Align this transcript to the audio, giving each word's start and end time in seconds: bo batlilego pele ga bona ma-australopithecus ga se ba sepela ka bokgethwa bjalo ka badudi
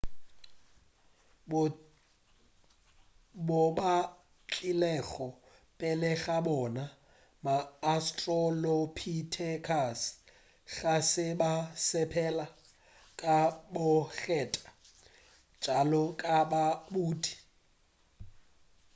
bo 3.47 3.55
batlilego 3.77 5.27
pele 5.79 6.11
ga 6.23 6.37
bona 6.47 6.85
ma-australopithecus 7.45 10.01
ga 10.75 10.95
se 11.11 11.27
ba 11.39 11.53
sepela 11.87 12.45
ka 13.19 13.37
bokgethwa 13.73 14.69
bjalo 15.61 16.03
ka 16.21 16.35
badudi 16.51 17.33